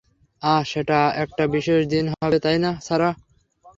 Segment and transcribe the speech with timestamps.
[0.41, 3.09] আহ, সেটা একটা বিশেষ দিন হবে, তাই না স্যারা?